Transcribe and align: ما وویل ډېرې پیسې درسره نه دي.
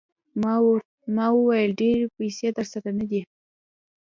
ما 1.15 1.25
وویل 1.35 1.69
ډېرې 1.79 2.03
پیسې 2.17 2.47
درسره 2.57 2.89
نه 2.99 3.05
دي. 3.11 3.21